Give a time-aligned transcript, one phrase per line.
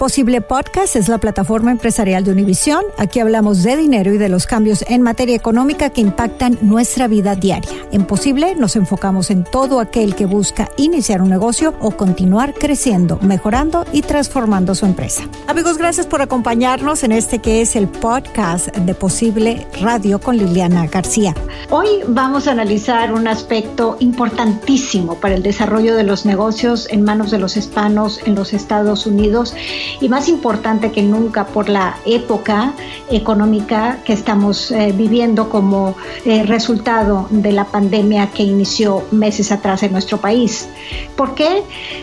[0.00, 2.82] Posible Podcast es la plataforma empresarial de Univisión.
[2.96, 7.34] Aquí hablamos de dinero y de los cambios en materia económica que impactan nuestra vida
[7.36, 7.70] diaria.
[7.92, 13.18] En Posible nos enfocamos en todo aquel que busca iniciar un negocio o continuar creciendo,
[13.20, 15.28] mejorando y transformando su empresa.
[15.46, 20.86] Amigos, gracias por acompañarnos en este que es el podcast de Posible Radio con Liliana
[20.86, 21.34] García.
[21.68, 27.30] Hoy vamos a analizar un aspecto importantísimo para el desarrollo de los negocios en manos
[27.30, 29.54] de los hispanos en los Estados Unidos
[30.00, 32.72] y más importante que nunca por la época
[33.10, 39.82] económica que estamos eh, viviendo como eh, resultado de la pandemia que inició meses atrás
[39.82, 40.68] en nuestro país.
[41.16, 41.62] ¿Por qué?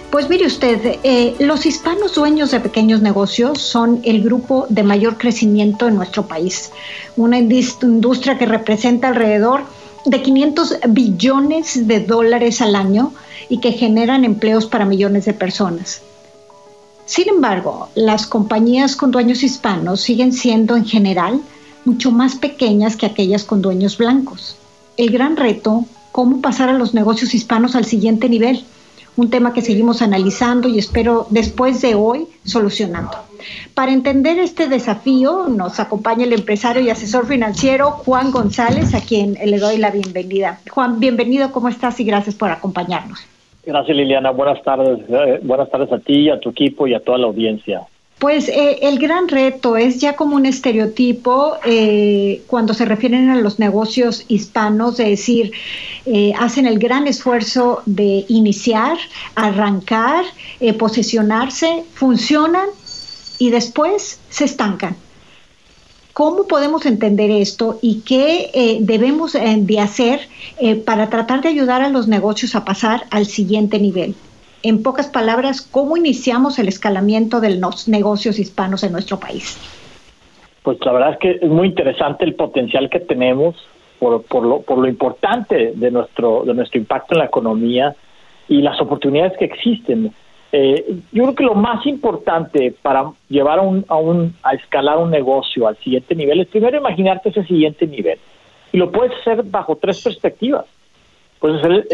[0.10, 5.18] Pues mire usted, eh, los hispanos dueños de pequeños negocios son el grupo de mayor
[5.18, 6.72] crecimiento en nuestro país,
[7.16, 9.62] una industria que representa alrededor
[10.06, 13.14] de 500 billones de dólares al año
[13.50, 16.02] y que generan empleos para millones de personas.
[17.08, 21.40] Sin embargo, las compañías con dueños hispanos siguen siendo en general
[21.86, 24.58] mucho más pequeñas que aquellas con dueños blancos.
[24.98, 28.66] El gran reto, cómo pasar a los negocios hispanos al siguiente nivel,
[29.16, 33.18] un tema que seguimos analizando y espero después de hoy solucionando.
[33.74, 39.36] Para entender este desafío nos acompaña el empresario y asesor financiero Juan González, a quien
[39.36, 40.60] le doy la bienvenida.
[40.70, 42.02] Juan, bienvenido, ¿cómo estás?
[42.02, 43.22] Y gracias por acompañarnos.
[43.68, 45.00] Gracias Liliana, buenas tardes.
[45.10, 47.82] Eh, buenas tardes a ti, a tu equipo y a toda la audiencia.
[48.18, 53.36] Pues eh, el gran reto es ya como un estereotipo eh, cuando se refieren a
[53.36, 55.52] los negocios hispanos, de decir,
[56.40, 58.98] hacen el gran esfuerzo de iniciar,
[59.36, 60.24] arrancar,
[60.80, 62.70] posesionarse, funcionan
[63.38, 64.96] y después se estancan.
[66.18, 70.22] ¿Cómo podemos entender esto y qué eh, debemos eh, de hacer
[70.60, 74.16] eh, para tratar de ayudar a los negocios a pasar al siguiente nivel?
[74.64, 79.60] En pocas palabras, ¿cómo iniciamos el escalamiento de los negocios hispanos en nuestro país?
[80.64, 83.56] Pues la verdad es que es muy interesante el potencial que tenemos
[84.00, 87.96] por, por, lo, por lo importante de nuestro, de nuestro impacto en la economía
[88.50, 90.12] y las oportunidades que existen.
[90.52, 94.98] Eh, yo creo que lo más importante para llevar a, un, a, un, a escalar
[94.98, 98.18] un negocio al siguiente nivel es primero imaginarte ese siguiente nivel.
[98.72, 100.66] Y lo puedes hacer bajo tres perspectivas.
[101.40, 101.86] Puedes hacer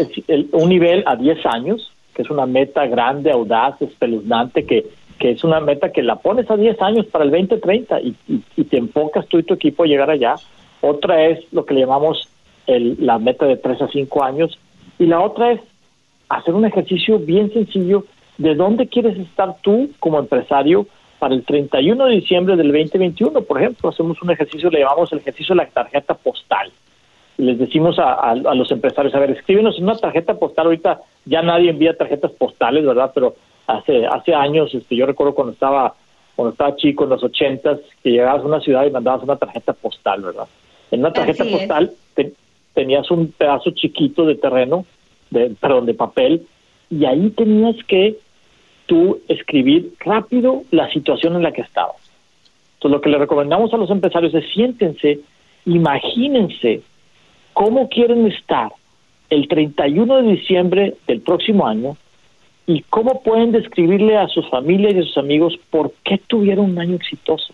[0.52, 4.86] un nivel a 10 años, que es una meta grande, audaz, espeluznante, que,
[5.18, 8.42] que es una meta que la pones a 10 años para el 2030 y, y,
[8.56, 10.36] y te enfocas tú y tu equipo a llegar allá.
[10.80, 12.28] Otra es lo que le llamamos
[12.66, 14.58] el, la meta de 3 a 5 años.
[14.98, 15.60] Y la otra es
[16.28, 18.04] hacer un ejercicio bien sencillo
[18.38, 20.86] de dónde quieres estar tú como empresario
[21.18, 23.42] para el 31 de diciembre del 2021.
[23.42, 26.70] Por ejemplo, hacemos un ejercicio, le llamamos el ejercicio de la tarjeta postal.
[27.38, 30.66] Y les decimos a, los empresarios, a ver, escríbenos una tarjeta postal.
[30.66, 33.10] Ahorita ya nadie envía tarjetas postales, ¿verdad?
[33.14, 33.34] Pero
[33.66, 35.94] hace hace años, este, yo recuerdo cuando estaba
[36.36, 39.72] cuando estaba chico, en los ochentas, que llegabas a una ciudad y mandabas una tarjeta
[39.72, 40.48] postal, ¿verdad?
[40.90, 41.92] En una tarjeta postal
[42.74, 44.84] tenías un pedazo chiquito de terreno,
[45.30, 46.46] de, perdón, de papel,
[46.90, 48.18] y ahí tenías que
[48.86, 51.96] tú escribir rápido la situación en la que estabas.
[52.74, 55.20] Entonces, lo que le recomendamos a los empresarios es siéntense,
[55.64, 56.82] imagínense
[57.52, 58.72] cómo quieren estar
[59.30, 61.96] el 31 de diciembre del próximo año
[62.66, 66.78] y cómo pueden describirle a sus familias y a sus amigos por qué tuvieron un
[66.78, 67.52] año exitoso.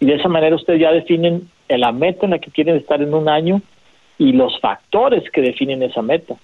[0.00, 3.14] Y de esa manera ustedes ya definen la meta en la que quieren estar en
[3.14, 3.60] un año
[4.18, 6.36] y los factores que definen esa meta.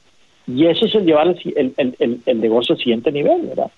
[0.46, 3.70] Y eso es el llevar el, el, el, negocio al siguiente nivel, ¿verdad?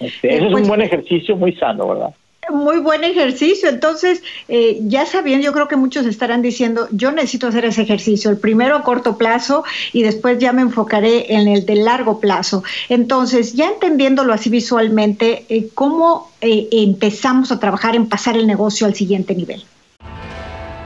[0.00, 2.14] Este, ese es un pues, buen ejercicio muy sano, ¿verdad?
[2.50, 3.68] Muy buen ejercicio.
[3.68, 8.30] Entonces, eh, ya sabiendo, yo creo que muchos estarán diciendo, yo necesito hacer ese ejercicio,
[8.30, 12.62] el primero a corto plazo y después ya me enfocaré en el de largo plazo.
[12.88, 18.86] Entonces, ya entendiéndolo así visualmente, eh, ¿cómo eh, empezamos a trabajar en pasar el negocio
[18.86, 19.64] al siguiente nivel?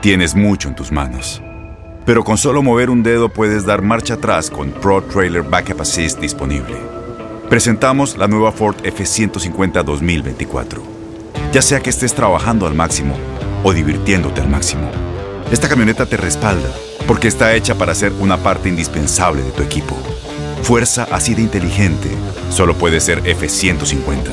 [0.01, 1.43] Tienes mucho en tus manos
[2.11, 6.19] pero con solo mover un dedo puedes dar marcha atrás con Pro Trailer Backup Assist
[6.19, 7.00] disponible.
[7.51, 10.83] Presentamos la nueva Ford F150 2024.
[11.53, 13.17] Ya sea que estés trabajando al máximo
[13.65, 14.89] o divirtiéndote al máximo,
[15.51, 16.69] esta camioneta te respalda
[17.09, 19.97] porque está hecha para ser una parte indispensable de tu equipo.
[20.63, 22.09] Fuerza así de inteligente
[22.51, 24.31] solo puede ser F-150.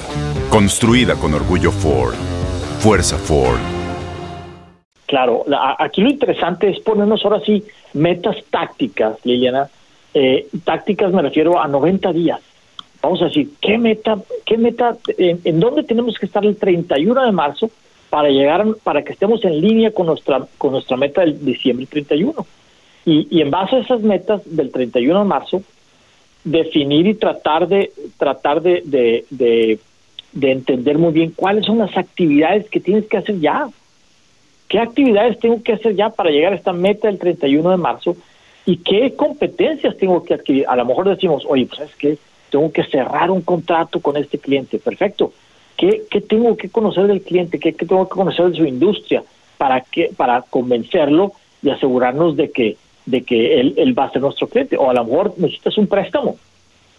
[0.52, 2.14] Construida con orgullo Ford.
[2.82, 3.58] Fuerza Ford.
[5.08, 5.44] Claro,
[5.80, 7.64] aquí lo interesante es ponernos ahora sí
[7.94, 9.68] metas tácticas, Liliana.
[10.14, 12.47] Eh, tácticas me refiero a 90 días.
[13.08, 17.32] Vamos a decir, ¿qué meta, qué meta, en, dónde tenemos que estar el 31 de
[17.32, 17.72] marzo
[18.10, 22.34] para llegar, para que estemos en línea con nuestra, con nuestra meta del diciembre 31?
[23.06, 25.64] Y, y en base a esas metas del 31 de marzo,
[26.44, 28.82] definir y tratar de tratar de,
[29.30, 29.80] de,
[30.42, 33.70] entender muy bien cuáles son las actividades que tienes que hacer ya.
[34.68, 38.18] ¿Qué actividades tengo que hacer ya para llegar a esta meta del 31 de marzo?
[38.66, 40.66] ¿Y qué competencias tengo que adquirir?
[40.68, 42.18] A lo mejor decimos, oye, pues es que
[42.50, 44.80] tengo que cerrar un contrato con este cliente.
[44.80, 45.32] Perfecto.
[45.76, 47.60] ¿Qué, qué tengo que conocer del cliente?
[47.60, 49.24] ¿Qué, ¿Qué, tengo que conocer de su industria
[49.58, 52.78] para, que, para convencerlo y asegurarnos de que
[53.08, 54.78] de que él, él va a ser nuestro cliente.
[54.78, 56.36] O a lo mejor necesitas un préstamo.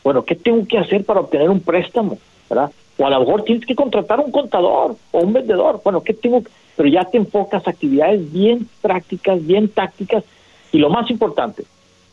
[0.03, 2.19] Bueno, ¿qué tengo que hacer para obtener un préstamo?
[2.49, 2.71] ¿verdad?
[2.97, 5.81] O a lo mejor tienes que contratar un contador o un vendedor.
[5.85, 6.43] Bueno, ¿qué tengo?
[6.77, 10.25] Pero ya te enfocas a actividades bien prácticas, bien tácticas.
[10.73, 11.65] Y lo más importante,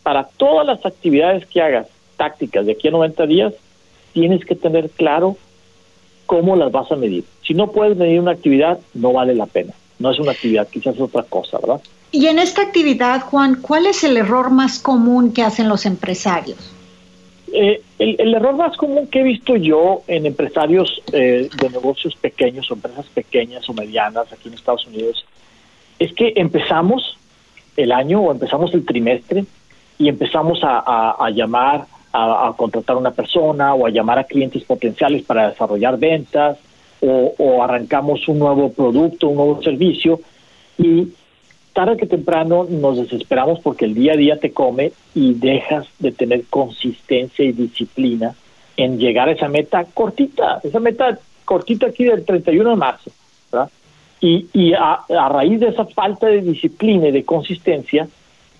[0.03, 3.53] para todas las actividades que hagas tácticas de aquí a 90 días,
[4.13, 5.37] tienes que tener claro
[6.25, 7.23] cómo las vas a medir.
[7.43, 9.73] Si no puedes medir una actividad, no vale la pena.
[9.99, 11.81] No es una actividad, quizás es otra cosa, ¿verdad?
[12.11, 16.57] Y en esta actividad, Juan, ¿cuál es el error más común que hacen los empresarios?
[17.51, 22.69] Eh, el, error más común que he visto yo en empresarios eh, de negocios pequeños
[22.69, 25.25] o empresas pequeñas o medianas aquí en Estados Unidos
[25.99, 27.17] es que empezamos
[27.77, 29.45] el año o empezamos el trimestre
[29.97, 31.85] y empezamos a, llamar,
[32.15, 36.57] a, contratar a una persona o a llamar a clientes potenciales para desarrollar ventas
[37.01, 40.19] o, arrancamos un nuevo producto, un nuevo servicio
[40.77, 41.09] y
[41.73, 46.11] tarde que temprano nos desesperamos porque el día a día te come y dejas de
[46.11, 48.33] tener consistencia y disciplina
[48.77, 53.11] en llegar a esa meta cortita, esa meta cortita aquí del 31 de marzo.
[54.21, 58.07] Y a, raíz de esa falta de disciplina y de consistencia,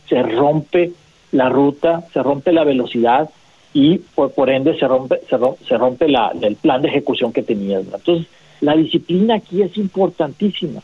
[0.08, 0.92] se rompe
[1.32, 3.30] la ruta, se rompe la velocidad
[3.76, 7.34] y por, por ende se rompe, se rompe, se rompe la, el plan de ejecución
[7.34, 7.84] que tenías.
[7.84, 8.26] Entonces,
[8.62, 10.82] la disciplina aquí es importantísima.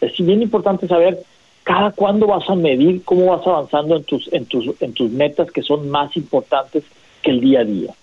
[0.00, 1.22] Es bien importante saber
[1.62, 5.50] cada cuándo vas a medir cómo vas avanzando en tus, en tus, en tus metas
[5.50, 6.84] que son más importantes
[7.20, 7.94] que el día a día.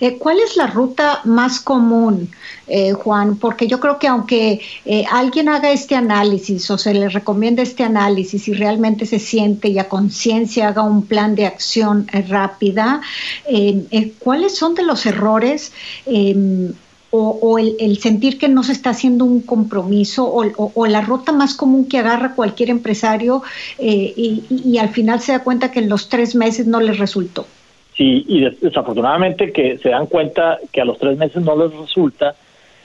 [0.00, 2.30] Eh, ¿Cuál es la ruta más común,
[2.66, 3.36] eh, Juan?
[3.36, 7.84] Porque yo creo que aunque eh, alguien haga este análisis o se le recomienda este
[7.84, 13.00] análisis y realmente se siente y a conciencia haga un plan de acción rápida,
[14.18, 15.72] ¿cuáles son de los errores
[17.16, 21.86] o, el, sentir que no se está haciendo un compromiso o, la ruta más común
[21.86, 23.42] que agarra cualquier empresario
[23.78, 27.46] eh, y, al final se da cuenta que en los tres meses no les resultó.
[27.96, 32.34] Sí, y desafortunadamente que se dan cuenta que a los tres meses no les resulta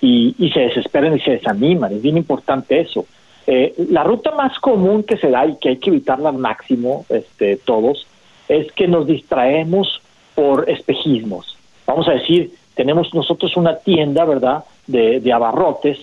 [0.02, 1.94] y, se desesperan y se desaniman.
[1.94, 3.06] Es bien importante eso.
[3.48, 7.06] Eh, la ruta más común que se da y que hay que evitarla al máximo
[7.10, 8.06] este, todos
[8.48, 10.02] es que nos distraemos
[10.36, 11.58] por espejismos.
[11.88, 16.00] Vamos a decir, tenemos nosotros una tienda, ¿verdad?, de, abarrotes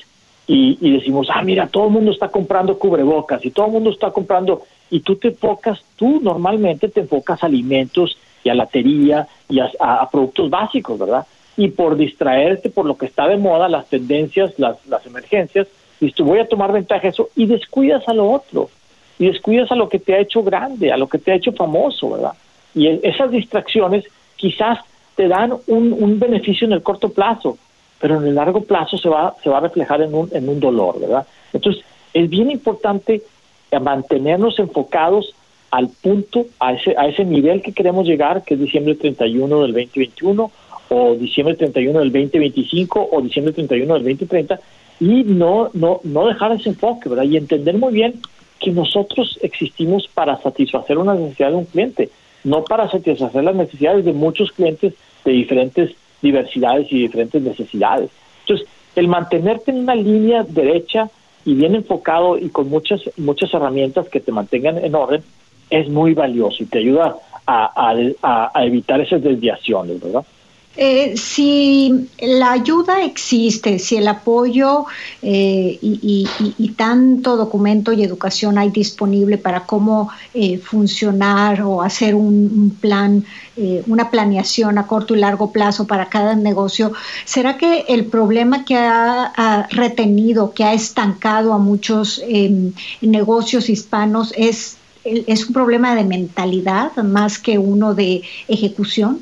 [0.49, 4.11] y, decimos, ah, mira, todo el mundo está comprando cubrebocas y todo el mundo está
[4.11, 8.17] comprando, y tú te enfocas, tú normalmente te enfocas alimentos
[8.47, 11.27] y a latería y a, productos básicos, ¿verdad?
[11.57, 15.67] Y por distraerte por lo que está de moda, las tendencias, las, emergencias,
[15.99, 18.71] dices, tú voy a tomar ventaja de eso y descuidas a lo otro,
[19.19, 21.53] y descuidas a lo que te ha hecho grande, a lo que te ha hecho
[21.53, 22.35] famoso, ¿verdad?
[22.73, 24.05] Y esas distracciones
[24.37, 24.79] quizás
[25.17, 27.59] te dan un, un beneficio en el corto plazo,
[27.99, 30.61] pero en el largo plazo se va, se va a reflejar en un, en un
[30.61, 31.27] dolor, ¿verdad?
[31.53, 31.85] Entonces,
[32.15, 33.23] es bien importante
[33.81, 35.35] mantenernos enfocados
[35.71, 39.73] al punto, a ese, a ese nivel que queremos llegar, que es diciembre 31 del
[39.73, 40.51] 2021,
[40.89, 44.61] o diciembre 31 del 2025, o diciembre 31 del 2030,
[45.01, 47.25] y no, no, no dejar ese enfoque, ¿verdad?
[47.25, 48.15] Y entender muy bien
[48.61, 52.11] que nosotros existimos para satisfacer una necesidad de un cliente,
[52.45, 54.95] no para satisfacer las necesidades de muchos clientes
[55.25, 55.91] de diferentes
[56.23, 58.11] diversidades y diferentes necesidades.
[58.41, 61.11] Entonces, el mantenerte en una línea derecha
[61.45, 65.23] y bien enfocado y con muchas muchas herramientas que te mantengan en orden
[65.71, 67.93] es muy valioso y te ayuda a,
[68.23, 70.25] a, a evitar esas desviaciones, ¿verdad?
[70.79, 74.85] Eh, si la ayuda existe, si el apoyo
[75.23, 76.29] eh, y,
[76.77, 83.25] tanto documento y educación hay disponible para cómo eh, funcionar o hacer un, plan,
[83.87, 86.93] una planeación a corto y largo plazo para cada negocio,
[87.25, 94.35] ¿será que el problema que ha, retenido, que ha estancado a muchos em, negocios hispanos
[94.37, 94.77] es,
[95.27, 99.21] es un problema de mentalidad más que uno de ejecución?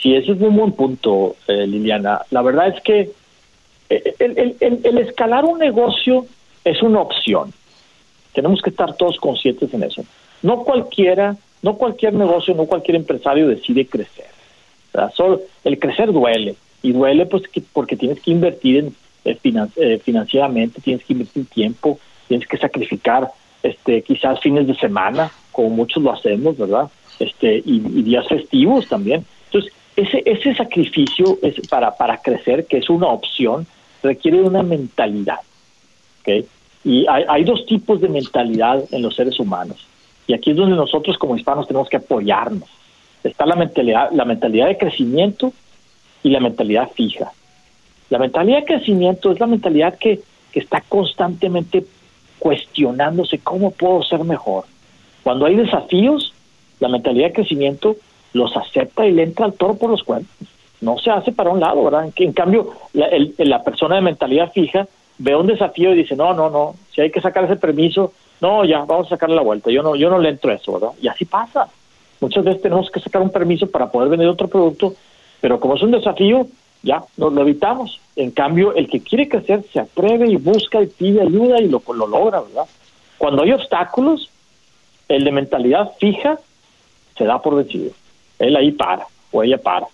[0.00, 2.20] Sí, ese es un buen punto, eh, Liliana.
[2.30, 3.10] La verdad es que
[3.88, 6.26] eh, el, escalar un negocio
[6.64, 7.52] es una opción.
[8.32, 10.04] Tenemos que estar todos conscientes en eso.
[10.42, 14.26] No cualquiera, no cualquier negocio, no cualquier empresario decide crecer.
[15.64, 17.42] El crecer duele y duele pues
[17.72, 18.94] porque tienes que invertir en,
[19.76, 23.28] eh, financieramente, tienes que invertir tiempo, tienes que sacrificar
[23.66, 26.88] este quizás fines de semana, como muchos lo hacemos, ¿verdad?
[27.18, 29.24] Este y, y días festivos también.
[29.46, 33.66] Entonces, ese, ese sacrificio es para, para crecer, que es una opción,
[34.02, 35.40] requiere una mentalidad.
[36.20, 36.46] ¿okay?
[36.84, 39.86] Y hay, hay dos tipos de mentalidad en los seres humanos.
[40.26, 42.68] Y aquí es donde nosotros como hispanos tenemos que apoyarnos.
[43.24, 45.52] Está la mentalidad, la mentalidad de crecimiento
[46.22, 47.32] y la mentalidad fija.
[48.10, 50.20] La mentalidad de crecimiento es la mentalidad que,
[50.52, 51.84] que está constantemente
[52.46, 54.66] cuestionándose cómo puedo ser mejor.
[55.24, 56.32] Cuando hay desafíos,
[56.78, 57.96] la mentalidad de crecimiento
[58.34, 60.30] los acepta y le entra al toro por los cuernos.
[60.80, 62.08] No se hace para un lado, ¿verdad?
[62.14, 64.86] En, cambio, la, la persona de mentalidad fija
[65.18, 68.64] ve un desafío y dice, no, no, no, si hay que sacar ese permiso, no,
[68.64, 70.90] ya, vamos a sacarle la vuelta, yo no, yo no le entro a eso, ¿verdad?
[71.02, 71.66] Y así pasa.
[72.20, 74.94] Muchas veces tenemos que sacar un permiso para poder vender otro producto,
[75.40, 76.46] pero como es un desafío,
[76.86, 78.00] ya, nos lo evitamos.
[78.14, 81.82] En cambio, el que quiere crecer se atreve y busca y pide ayuda y lo,
[81.92, 82.64] lo logra, ¿verdad?
[83.18, 84.30] Cuando hay obstáculos,
[85.08, 86.38] el de mentalidad fija
[87.16, 87.92] se da por vencido
[88.38, 89.86] él ahí para o ella para.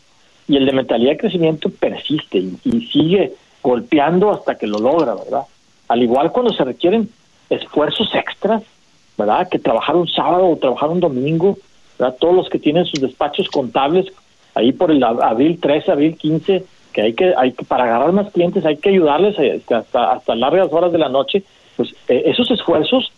[0.48, 3.32] Y el de mentalidad de crecimiento persiste y, sigue
[3.62, 5.42] golpeando hasta que lo logra, ¿verdad?
[5.88, 7.08] Al igual cuando se requieren
[7.48, 8.62] esfuerzos extras,
[9.16, 9.48] ¿verdad?
[9.48, 11.58] Que trabajar un sábado o trabajar un domingo,
[11.98, 12.16] ¿verdad?
[12.18, 14.06] Todos los que tienen sus despachos contables,
[14.54, 18.30] ahí por el abril 13, abril 15, que hay que, hay que para agarrar más
[18.32, 21.42] clientes hay que ayudarles eh, hasta, hasta largas horas de la noche,
[21.76, 23.12] pues eh, esos esfuerzos,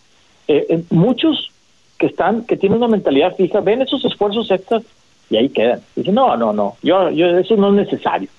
[0.47, 1.51] eh, muchos
[1.97, 4.83] que están, que tienen una mentalidad fija, ven esos esfuerzos extras
[5.29, 5.81] y ahí quedan.
[5.95, 8.29] Dice, no, no, no, yo, yo, eso no es necesario,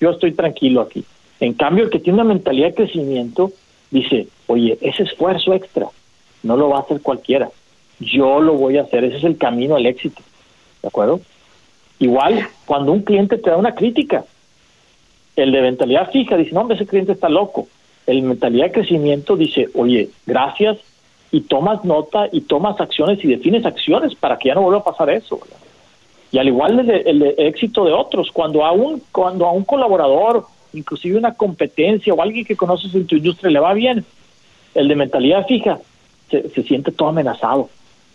[0.00, 1.04] yo estoy tranquilo aquí.
[1.40, 3.52] En cambio, el que tiene una mentalidad de crecimiento
[3.90, 5.86] dice, oye, ese esfuerzo extra
[6.42, 7.50] no lo va a hacer cualquiera,
[8.00, 10.22] yo lo voy a hacer, ese es el camino al éxito,
[10.82, 11.20] ¿de acuerdo?
[11.98, 14.24] Igual, cuando un cliente te da una crítica,
[15.36, 17.68] el de mentalidad fija dice, no, ese cliente está loco.
[18.06, 20.78] El mentalidad de crecimiento dice, oye, gracias,
[21.34, 24.84] y tomas nota y tomas acciones y defines acciones para que ya no vuelva a
[24.84, 25.40] pasar eso.
[26.30, 31.18] y al igual el, éxito de otros, cuando a un, cuando a un colaborador, inclusive
[31.18, 34.04] una competencia o alguien que conoces en tu industria le va bien,
[34.76, 35.80] el de mentalidad fija
[36.30, 37.68] se, siente todo amenazado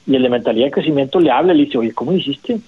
[0.08, 2.62] y el de mentalidad de crecimiento le habla y le dice, oye, ¿cómo hiciste?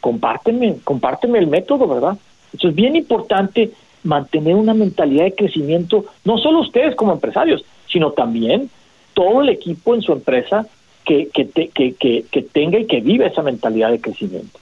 [0.00, 2.16] Compárteme, compárteme el método, ¿verdad?
[2.54, 3.72] Eso es bien importante
[4.04, 8.70] mantener una mentalidad de crecimiento, no solo ustedes como empresarios, sino también
[9.14, 10.66] todo el equipo en su empresa
[11.04, 14.61] que, que, que, que tenga y que viva esa mentalidad de crecimiento.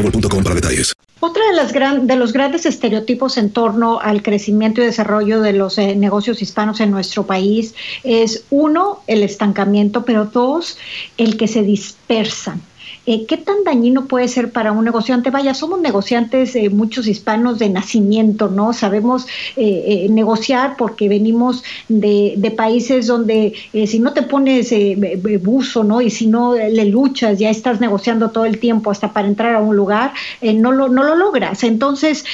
[1.19, 5.95] Otra de, de los grandes estereotipos en torno al crecimiento y desarrollo de los eh,
[5.95, 10.77] negocios hispanos en nuestro país es, uno, el estancamiento, pero dos,
[11.17, 12.61] el que se dispersan.
[13.07, 15.31] Eh, ¿qué tan dañino puede ser para un negociante?
[15.31, 18.73] Vaya, somos negociantes, eh, muchos hispanos de nacimiento, ¿no?
[18.73, 23.53] Sabemos eh, negociar porque venimos de, países donde
[23.87, 24.73] si no te pones
[25.41, 26.01] buzo, ¿no?
[26.01, 29.61] Y si no le luchas, ya estás negociando todo el tiempo hasta para entrar a
[29.61, 31.63] un lugar, no, lo, no lo logras.
[31.63, 32.25] Entonces,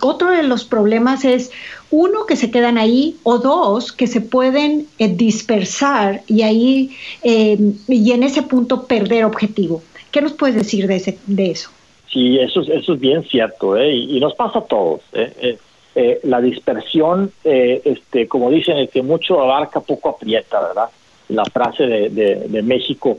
[0.00, 1.52] otro de los problemas es
[1.90, 8.22] uno, que se quedan ahí, o dos, que se pueden dispersar y ahí, y en
[8.24, 9.80] ese punto perder objetivo.
[10.12, 11.70] ¿Qué nos puedes decir de, ese, de eso?
[12.12, 13.94] Sí, eso, eso es bien cierto, ¿eh?
[13.94, 15.00] y, nos pasa a todos.
[15.14, 15.32] ¿eh?
[15.40, 15.58] eh,
[15.94, 20.90] eh la dispersión, eh, este, como dicen, el que mucho abarca, poco aprieta, ¿verdad?
[21.30, 23.18] La frase de, de, México.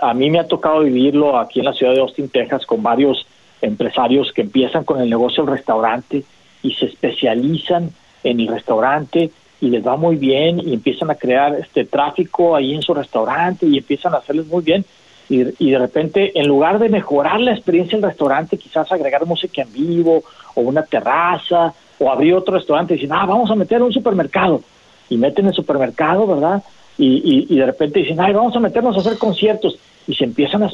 [0.00, 3.24] a mí me ha tocado vivirlo aquí en la ciudad de Austin, Texas, con varios
[3.60, 6.24] empresarios que empiezan con el negocio del restaurante
[6.64, 7.92] y se especializan
[8.24, 12.74] en el restaurante y les va muy bien y empiezan a crear este tráfico ahí
[12.74, 14.84] en su restaurante y empiezan a hacerles muy bien
[15.30, 19.72] y, de repente, en lugar de mejorar la experiencia del restaurante, quizás agregar música en
[19.72, 20.22] vivo
[20.54, 24.62] o una terraza o abrir otro restaurante y dicen, ah, vamos a meter un supermercado.
[25.10, 26.62] Y meten el supermercado, ¿verdad?
[26.96, 29.78] Y, y, de repente dicen, ay, vamos a meternos a hacer conciertos.
[30.06, 30.70] Y se empiezan a,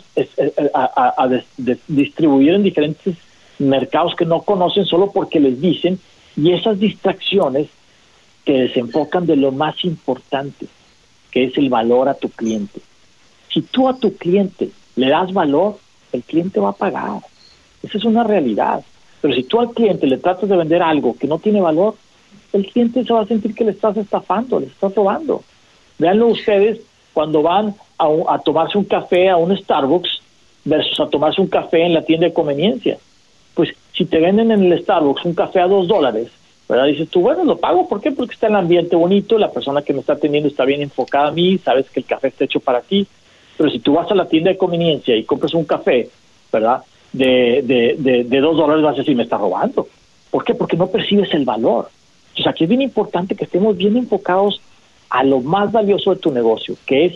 [0.73, 1.29] a,
[1.89, 3.17] distribuir en diferentes
[3.59, 5.99] mercados que no conocen solo porque les dicen
[6.37, 7.69] y esas distracciones
[8.45, 10.67] te desenfocan de lo más importante,
[11.31, 12.81] que es el valor a tu cliente.
[13.55, 15.79] Si tú a tu cliente le das valor,
[16.13, 17.21] el cliente va a pagar.
[17.85, 18.83] Esa es una realidad.
[19.21, 21.95] Pero si tú al cliente le tratas de vender algo que no tiene valor,
[22.53, 25.45] el cliente se va a sentir que le estás estafando, le estás robando.
[25.99, 26.81] Veanlo ustedes
[27.13, 30.21] cuando van a, tomarse un café a un Starbucks
[30.65, 32.99] versus a tomarse un café en la tienda de conveniencia.
[33.55, 36.29] Pues si te venden en el Starbucks un café a dos dólares,
[36.69, 36.87] ¿verdad?
[36.87, 38.11] Dices tú, bueno, lo pago, ¿por qué?
[38.11, 41.33] Porque está el ambiente bonito, la persona que me está atendiendo está bien enfocada a
[41.33, 43.07] mí, sabes que el café está hecho para ti.
[43.57, 46.09] Pero si tú vas a la tienda de conveniencia y compras un café,
[46.53, 46.83] ¿verdad?
[47.13, 49.87] De, de, de, dos dólares vas a decir, me está robando.
[50.31, 50.55] ¿Por qué?
[50.55, 51.89] Porque no percibes el valor.
[52.31, 54.61] Entonces aquí es bien importante que estemos bien enfocados
[55.11, 57.15] a lo más valioso de tu negocio, que es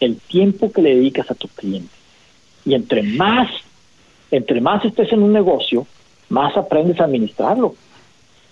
[0.00, 1.94] el tiempo que le dedicas a tu cliente.
[2.64, 3.48] Y entre más,
[4.30, 5.86] entre más estés en un negocio,
[6.28, 7.74] más aprendes a administrarlo.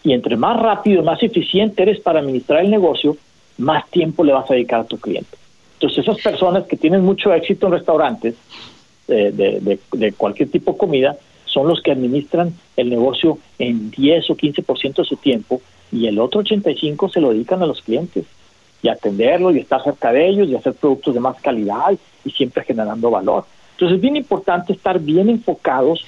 [0.05, 3.17] Y entre más rápido más eficiente eres para administrar el negocio,
[3.59, 5.37] más tiempo le vas a dedicar a tu cliente.
[5.77, 8.35] Entonces, esas personas que tienen mucho éxito en restaurantes
[9.07, 14.37] de, de, cualquier tipo de comida son los que administran el negocio en 10 o
[14.37, 15.61] 15% de su tiempo
[15.93, 18.25] y el otro 85% se lo dedican a los clientes
[18.83, 21.93] y atenderlos y estar cerca de ellos y hacer productos de más calidad
[22.25, 23.45] y siempre generando valor.
[23.73, 26.05] Entonces es bien importante estar bien enfocados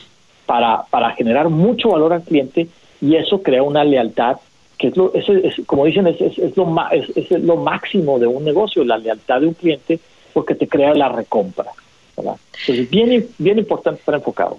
[0.47, 2.69] para, para generar mucho valor al cliente
[3.01, 4.39] y eso crea una lealtad
[4.79, 5.27] que es lo, es,
[5.67, 9.49] como dicen, es, es, lo, es, es lo máximo de un negocio, la lealtad de
[9.49, 9.99] un cliente,
[10.33, 11.67] porque te crea la recompra.
[12.17, 12.37] ¿verdad?
[12.61, 14.59] Entonces, bien, bien importante estar enfocados.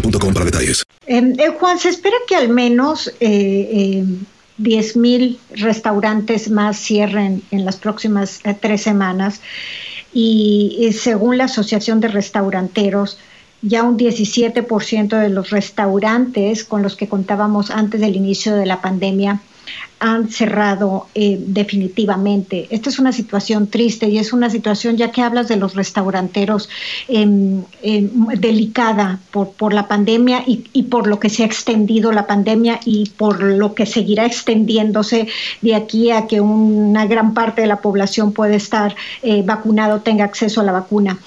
[0.00, 0.84] para detalles.
[1.06, 4.04] Em, eh, Juan, se espera que al menos eh,
[4.58, 9.40] 10.000 eh, restaurantes más cierren en las próximas eh, tres semanas
[10.12, 13.18] y, según la Asociación de Restauranteros,
[13.60, 18.80] ya un 17% de los restaurantes con los que contábamos antes del inicio de la
[18.80, 19.40] pandemia
[20.00, 22.68] han cerrado eh, definitivamente.
[22.70, 26.68] Esta es una situación triste y es una situación, ya que hablas de los restauranteros,
[27.08, 32.26] em, em, delicada por, por la pandemia y, por lo que se ha extendido la
[32.26, 35.28] pandemia y por lo que seguirá extendiéndose
[35.62, 40.24] de aquí a que una gran parte de la población puede estar eh, vacunado, tenga
[40.24, 41.18] acceso a la vacuna.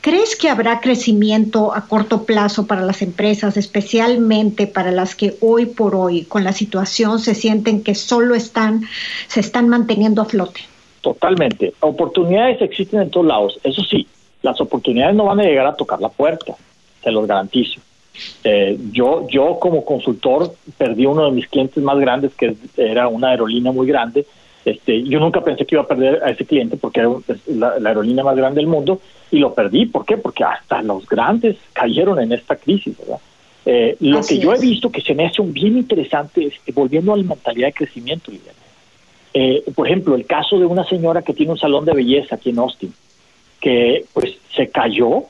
[0.00, 5.66] ¿Crees que habrá crecimiento a corto plazo para las empresas, especialmente para las que hoy
[5.66, 8.82] por hoy, con la situación, se sienten que solo están,
[9.26, 10.60] se están manteniendo a flote.
[11.00, 11.72] Totalmente.
[11.80, 13.60] Oportunidades existen en todos lados.
[13.64, 14.06] Eso sí,
[14.42, 16.54] las oportunidades no van a llegar a tocar la puerta,
[17.02, 17.80] se los garantizo.
[18.44, 23.28] Eh, yo, yo como consultor perdí uno de mis clientes más grandes, que era una
[23.28, 24.26] aerolínea muy grande.
[24.64, 27.10] Este, yo nunca pensé que iba a perder a ese cliente porque era
[27.46, 29.00] la, la aerolínea más grande del mundo
[29.30, 29.86] y lo perdí.
[29.86, 30.18] ¿Por qué?
[30.18, 33.20] Porque hasta los grandes cayeron en esta crisis, ¿verdad?
[33.72, 36.72] Eh, lo que yo he visto que se me hace un bien interesante es que
[36.72, 38.32] volviendo a la mentalidad de crecimiento,
[39.32, 42.50] eh, por ejemplo, el caso de una señora que tiene un salón de belleza aquí
[42.50, 42.92] en Austin,
[43.60, 45.22] que pues se cayó,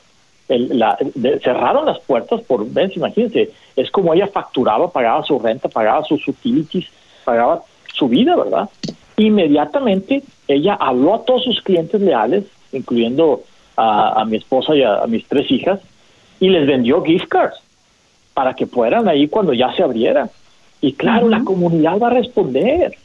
[0.49, 0.97] la,
[1.45, 6.27] cerraron las puertas por, ven, imagínense, es como ella facturaba, pagaba su renta, pagaba sus
[6.27, 6.87] utilities,
[7.27, 8.71] pagaba su vida, ¿verdad?
[9.19, 13.43] Inmediatamente ella habló a todos sus clientes leales, incluyendo
[13.77, 15.79] a, mi esposa y a mis tres hijas,
[16.41, 17.61] y les vendió gift cards
[18.35, 20.29] para que fueran ahí cuando ya se abriera.
[20.81, 22.97] Y claro, la comunidad va a responder,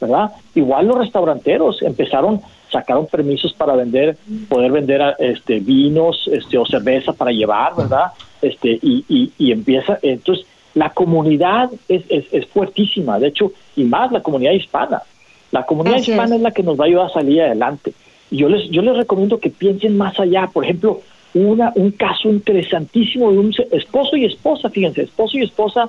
[0.00, 0.32] ¿verdad?
[0.54, 2.40] Igual los restauranteros empezaron,
[2.72, 4.16] sacaron permisos para vender,
[4.48, 8.06] poder vender este vinos, este o cerveza para llevar, ¿verdad?
[8.42, 14.22] Este y, y, empieza, entonces la comunidad es, es, fuertísima, de hecho, y más la
[14.22, 15.02] comunidad hispana.
[15.50, 16.42] La comunidad hispana es.
[16.42, 17.92] la que nos va a ayudar a salir adelante.
[18.30, 20.48] Y yo les, yo les recomiendo que piensen más allá.
[20.52, 21.00] Por ejemplo,
[21.34, 25.88] una, un caso interesantísimo de un esposo y esposa, fíjense, esposo y esposa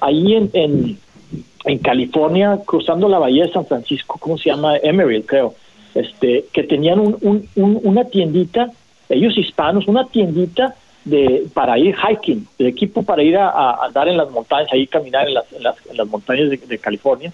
[0.00, 0.98] ahí en, en,
[1.64, 4.76] en California, cruzando la bahía de San Francisco, ¿cómo se llama?
[4.78, 5.54] Emerald, creo,
[5.94, 8.70] este, que tenían un, un, una tiendita,
[9.08, 10.74] ellos hispanos, una tiendita
[11.04, 15.28] de para ir hiking, de equipo para ir a, andar en las montañas, ahí caminar
[15.28, 17.32] en las, en las, en las montañas de, California.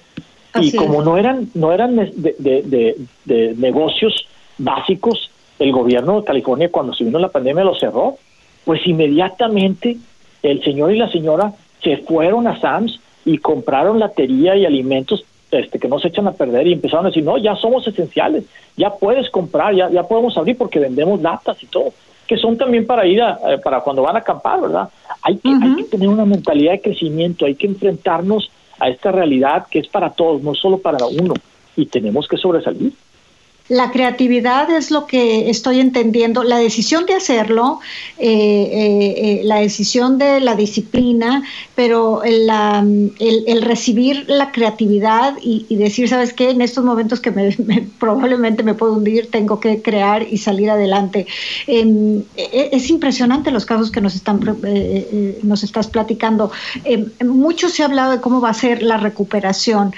[0.61, 4.27] y como no eran, no eran de, de, de negocios
[4.59, 8.17] básicos, el gobierno de California cuando se vino la pandemia lo cerró,
[8.65, 9.97] pues inmediatamente
[10.43, 15.79] el señor y la señora se fueron a Sam's y compraron latería y alimentos este,
[15.79, 18.45] que no se echan a perder y empezaron a decir, no, ya somos esenciales,
[18.77, 21.93] ya puedes comprar, ya, ya podemos abrir porque vendemos latas y todo,
[22.27, 24.89] que son también para ir a, eh, para cuando van a acampar, ¿verdad?
[25.23, 29.67] Hay que, hay que tener una mentalidad de crecimiento, hay que enfrentarnos a esta realidad
[29.71, 31.35] que es para todos, no solo para uno,
[31.77, 32.93] y tenemos que sobresalir.
[33.69, 37.81] La creatividad es lo que estoy entendiendo, la decisión de hacerlo,
[38.19, 41.43] eh, eh, eh, la decisión de la disciplina,
[41.75, 42.51] pero el,
[43.63, 46.51] recibir la creatividad y, decir, ¿sabes qué?
[46.51, 51.27] En estos momentos que me, probablemente me puedo hundir, tengo que crear y salir adelante.
[51.67, 54.41] Em, e, es impresionante los casos que nos, están,
[55.43, 56.53] nos estás platicando.
[56.85, 59.95] Em, mucho se ha hablado de cómo va a ser la recuperación.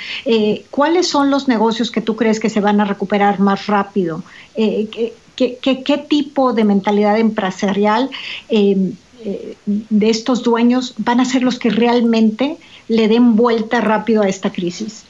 [0.70, 3.55] ¿Cuáles son los negocios que tú crees que se van a recuperar más?
[3.66, 4.22] Rápido?
[4.54, 4.88] Eh,
[5.36, 8.10] ¿qué, qué, tipo de mentalidad empresarial
[8.48, 8.92] em,
[9.24, 12.56] eh, de estos dueños van a ser los que realmente
[12.88, 15.04] le den vuelta rápido a esta crisis?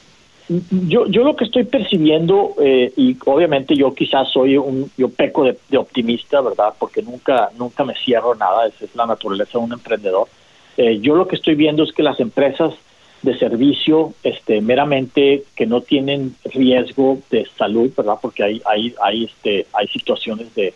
[0.47, 5.43] Yo, yo lo que estoy percibiendo, eh, y obviamente yo quizás soy un, yo peco
[5.43, 6.73] de, optimista, ¿verdad?
[6.79, 10.27] Porque nunca, nunca me cierro nada, esa es la naturaleza de un emprendedor.
[11.01, 12.73] yo lo que estoy viendo es que las empresas
[13.21, 19.23] de servicio este meramente que no tienen riesgo de salud verdad porque hay hay hay
[19.25, 20.73] este hay situaciones de,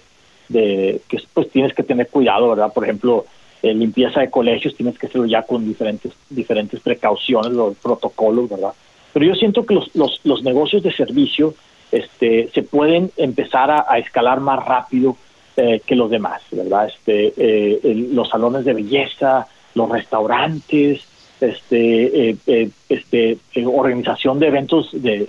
[0.49, 3.25] que pues tienes que tener cuidado verdad por ejemplo
[3.61, 8.73] limpieza de colegios tienes que hacerlo ya con diferentes diferentes precauciones los protocolos verdad
[9.13, 11.53] pero yo siento que los los, los negocios de servicio
[11.91, 15.15] este se pueden empezar a, escalar más rápido
[15.57, 21.05] eh, que los demás verdad este eh, los salones de belleza los restaurantes
[21.41, 25.27] este, eh, eh, este, eh, organización de eventos, de,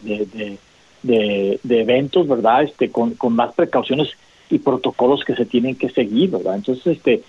[1.02, 2.62] de, de, eventos, ¿verdad?
[2.62, 4.10] Este, con, con, más precauciones
[4.50, 6.56] y protocolos que se tienen que seguir, ¿verdad?
[6.56, 7.22] Entonces, este,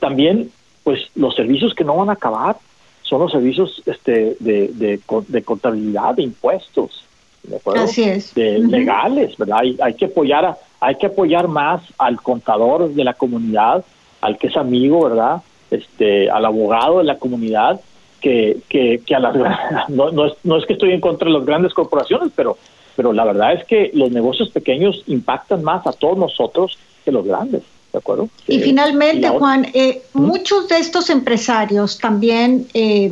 [0.00, 0.50] también,
[0.82, 2.56] pues, los servicios que no van a acabar
[3.02, 7.04] son los servicios este, de, de, contabilidad, de impuestos,
[7.44, 7.84] ¿de acuerdo?
[7.84, 8.34] Así es.
[8.34, 9.58] De, Legales, ¿verdad?
[9.60, 13.84] Hay, hay que apoyar hay que apoyar más al contador de la comunidad,
[14.20, 15.42] al que es amigo, ¿verdad?
[15.70, 17.80] Este, al abogado de la comunidad,
[18.20, 19.36] que, que, que a las
[19.88, 22.56] no, no, es, no es que estoy en contra de las grandes corporaciones, pero,
[22.94, 27.24] pero la verdad es que los negocios pequeños impactan más a todos nosotros que los
[27.24, 27.62] grandes.
[27.92, 28.28] ¿De acuerdo?
[28.46, 33.10] Y finalmente, Juan, eh, muchos de estos empresarios también eh,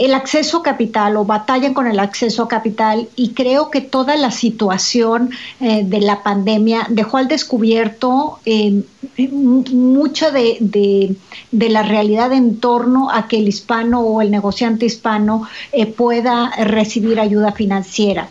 [0.00, 4.16] el acceso a capital o batallan con el acceso a capital y creo que toda
[4.16, 8.82] la situación eh, de la pandemia dejó al descubierto eh,
[9.30, 11.16] mucha de,
[11.52, 17.20] la realidad en torno a que el hispano o el negociante hispano eh, pueda recibir
[17.20, 18.30] ayuda financiera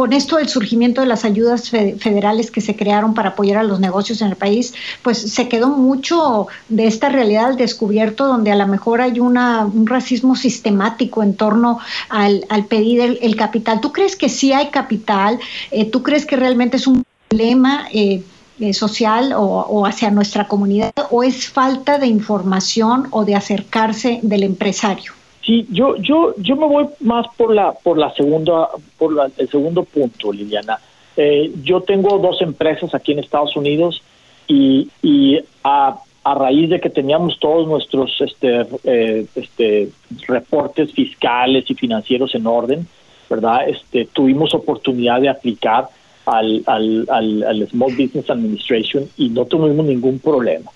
[0.00, 3.80] con esto del surgimiento de las ayudas federales que se crearon para apoyar a los
[3.80, 8.56] negocios en el país, pues se quedó mucho de esta realidad al descubierto, donde a
[8.56, 13.82] lo mejor hay una, un racismo sistemático en torno al, pedir el, capital.
[13.82, 15.38] ¿Tú crees que sí hay capital?
[15.70, 17.86] Eh, ¿Tú crees que realmente es un problema?
[17.92, 18.22] Eh,
[18.58, 24.20] eh, social o, o, hacia nuestra comunidad o es falta de información o de acercarse
[24.22, 25.19] del empresario?
[25.50, 29.82] Sí, yo, yo, yo me voy más por la, por la segunda, por el segundo
[29.82, 30.78] punto, Liliana.
[31.16, 34.00] Eh, yo tengo dos empresas aquí en Estados Unidos
[34.46, 39.88] y, y a, a raíz de que teníamos todos nuestros este, eh, este,
[40.28, 42.86] reportes fiscales y financieros en orden,
[43.28, 43.68] ¿verdad?
[43.68, 45.88] Este, tuvimos oportunidad de aplicar
[46.26, 50.70] al, al, al Small Business Administration y no tuvimos ningún problema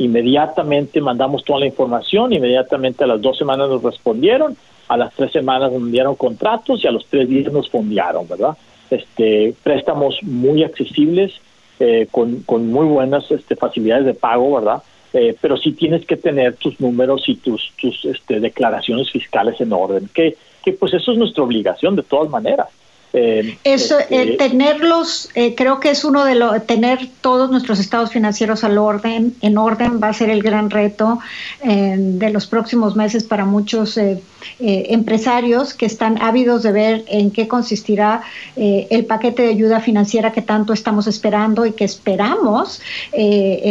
[0.00, 4.56] inmediatamente mandamos toda la información, inmediatamente a las dos semanas nos respondieron,
[4.88, 8.56] a las tres semanas nos enviaron contratos y a los tres días nos fondearon, ¿verdad?
[8.90, 11.32] Este, préstamos muy accesibles,
[11.78, 14.82] eh, con, con, muy buenas este, facilidades de pago, ¿verdad?
[15.12, 19.72] Eh, pero sí tienes que tener tus números y tus, tus este, declaraciones fiscales en
[19.72, 22.68] orden, que, que pues eso es nuestra obligación de todas maneras.
[23.12, 28.10] Eh, Eso, este, tenerlos, eh, creo que es uno de los, tener todos nuestros estados
[28.10, 31.18] financieros al orden, en orden va a ser el gran reto
[31.64, 34.22] eh, de los próximos meses para muchos eh,
[34.58, 38.22] empresarios que están ávidos de ver en qué consistirá
[38.56, 42.80] el paquete de ayuda financiera que tanto estamos esperando y que esperamos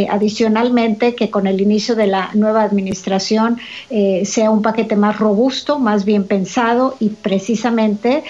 [0.10, 3.58] adicionalmente que con el inicio de la nueva administración
[4.24, 8.24] sea un paquete más robusto, más bien pensado y precisamente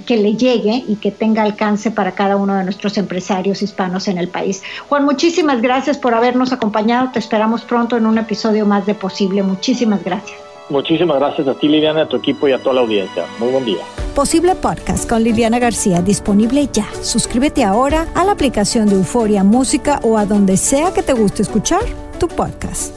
[0.00, 4.18] que le llegue y que tenga alcance para cada uno de nuestros empresarios hispanos en
[4.18, 4.62] el país.
[4.88, 7.10] Juan, muchísimas gracias por habernos acompañado.
[7.12, 9.42] Te esperamos pronto en un episodio más de Posible.
[9.42, 10.38] Muchísimas gracias.
[10.68, 13.24] Muchísimas gracias a ti, Liliana, a tu equipo y a toda la audiencia.
[13.38, 13.82] Muy buen día.
[14.14, 16.86] Posible Podcast con Liliana García disponible ya.
[17.02, 21.42] Suscríbete ahora a la aplicación de Euforia Música o a donde sea que te guste
[21.42, 21.82] escuchar
[22.18, 22.94] tu podcast.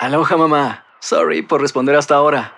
[0.00, 0.84] Aloha mamá.
[1.00, 2.57] Sorry por responder hasta ahora.